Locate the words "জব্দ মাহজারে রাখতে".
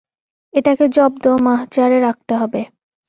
0.87-2.33